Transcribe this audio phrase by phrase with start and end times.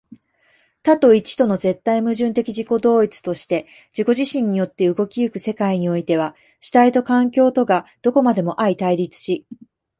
[0.81, 9.45] 多と一との絶対矛盾的自己同一として自己自身によって動き行く世界においては、主体と環境とがどこまでも相対立し、